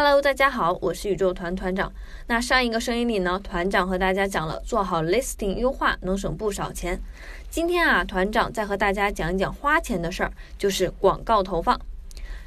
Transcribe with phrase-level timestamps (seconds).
[0.00, 1.92] Hello，大家好，我是宇宙团团长。
[2.28, 7.00] 那上一个声音里呢，团长和大家讲了做好 listing 优化能省不少钱。
[7.50, 11.80] 今天啊，团长再和大家讲一讲花钱的事儿，就是广告投放。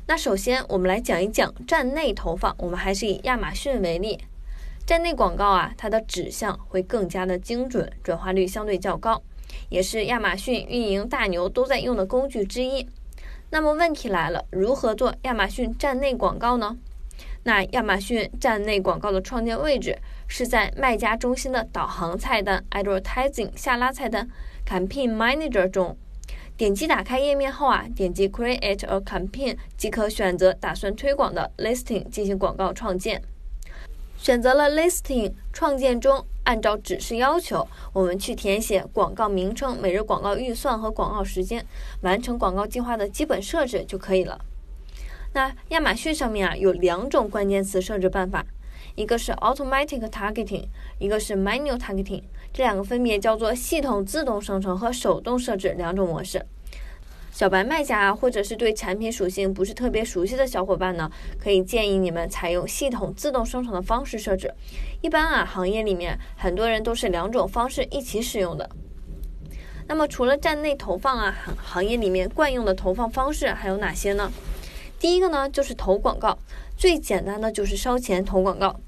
[0.08, 4.18] 那首先我们来讲一讲站内投放，我们还是以亚马逊为例。
[4.86, 9.22] 站内广告啊，它的指向会更加的精准，转化率相对较高，
[9.68, 12.88] 也是亚马逊运营大牛都在用的工具之一。
[13.50, 16.78] 那么问题来了，如何做亚马逊站内广告呢？
[17.44, 24.30] 那亚马逊站内广告的创建位置是在卖家中心的导航菜单 Advertising 下拉菜单
[24.68, 25.98] Campaign Manager 中。
[26.58, 33.24] 点击打开页面后啊，点击 Create a Campaign 即可选择打算推广的 Listing 进行广告创建。
[34.18, 41.66] 选择了 Listing 创建中，按照指示要求，我们去填写广告名称、每日广告预算和广告时间，
[42.02, 44.40] 完成广告计划的基本设置就可以了。
[45.34, 48.46] 那亚马逊上面啊有两种关键词设置办法，
[48.96, 50.66] 一个是 Automatic Targeting，
[51.00, 56.46] 一个是 Manual Targeting，这两个分别叫做系统自动生成和手动设置两种模式。
[57.32, 61.10] 小白卖家啊，或者是对产品属性不是特别熟悉的小伙伴呢，
[61.42, 64.54] 可以建议你们采用系统自动生成的方式设置。
[65.00, 68.70] 一般啊，行业里面很多人都是两种方式一起使用的。
[69.88, 74.30] 那么除了站内投放啊，行行业里面惯用的投放方式还有哪些呢？
[75.02, 76.38] 第一个呢，就是投广告，
[76.78, 78.80] 最简单的就是烧钱投广告。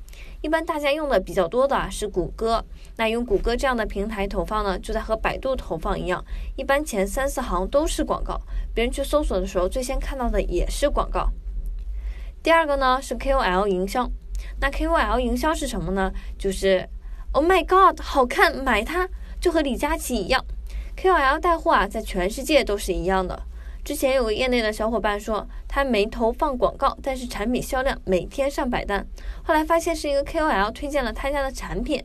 [0.42, 2.64] 一般大家用的比较多的啊是谷歌，
[2.98, 6.24] 那用谷歌这样的平台投放呢，就在和百度投放一样，
[6.56, 8.40] 一般前三四行都是广告，
[8.76, 11.32] 别人去搜索的时候，最先看到的也是广告。
[12.44, 14.08] 第二个呢是 KOL 营销，
[14.60, 16.12] 那 KOL 营销是什么呢？
[16.38, 16.88] 就是
[17.32, 19.10] Oh my God，好看，买它，
[19.42, 20.46] 就和李佳琦一样
[20.96, 23.42] ，KOL 带货啊，在全世界都是一样的。
[23.84, 29.06] 之前有个业内的小伙伴说，他没投放广告，但是产品销量每天上百单。
[29.44, 32.02] 后来发现是一个 KOL 推荐了他家的产品。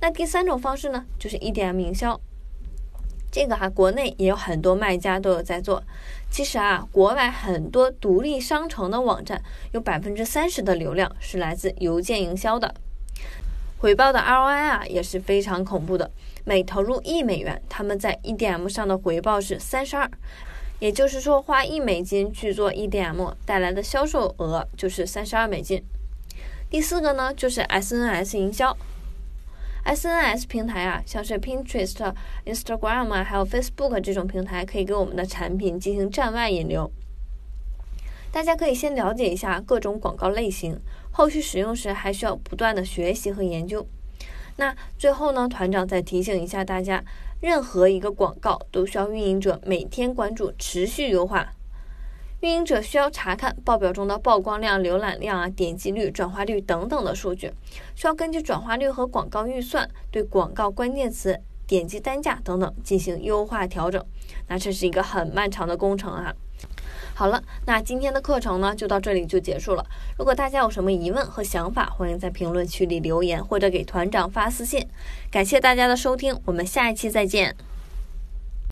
[0.00, 2.20] 那第三种方式呢，就是 EDM 营销。
[3.32, 5.82] 这个哈，国内也有很多卖家都有在做。
[6.30, 12.72] 其实啊，国外很多独立商城的网站，有百分之三十的流量是来自邮件营销的。
[13.82, 16.08] 回报的 ROI 啊，也是非常恐怖的。
[16.44, 20.08] 每投入一美元，他们在 EDM 上的回报是三十二。
[20.78, 25.82] 也就是说，花一美金去做 EDM 带来的销售额就是三十二美金。
[26.70, 28.76] 第四个呢，就是 SNS 营销。
[29.84, 32.14] SNS 平台啊，像是 Pinterest、
[32.46, 36.88] Instagram 啊，还有 Facebook 这种平台，可以给我们的产品进行站外引流。
[38.32, 43.86] 大家可以先了解一下各种广告类型，后续使用时还需要不断的学习和研究。
[44.56, 47.04] 那最后呢，团长再提醒一下大家。
[47.40, 51.52] 任何一个广告都需要运营者每天关注，持续优化。
[52.38, 57.52] 运营者需要查看报表中的曝光量、浏览量啊、点击率、转化率等等的数据，
[57.96, 64.00] 需要根据转化率和广告预算，对广告关键词、点击单价等等进行优化调整。
[64.46, 66.32] 那这是一个很漫长的工程啊。
[67.22, 69.86] 好了，那今天的课程呢，就到这里就结束了。
[70.18, 74.84] 如果大家有什么疑问和想法，欢迎在评论区里留言，或者给团长发私信。
[75.30, 77.54] 感谢大家的收听，我们下一期再见。